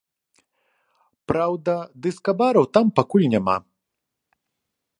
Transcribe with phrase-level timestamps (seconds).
[1.31, 1.75] Праўда,
[2.07, 3.57] дыска-бараў там пакуль няма.